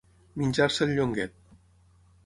Menjar-se 0.43 0.83
el 0.87 0.95
llonguet. 1.01 1.39